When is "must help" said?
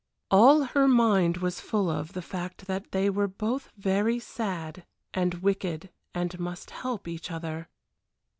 6.39-7.07